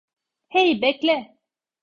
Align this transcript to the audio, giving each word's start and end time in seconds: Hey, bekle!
Hey, 0.47 0.81
bekle! 0.81 1.37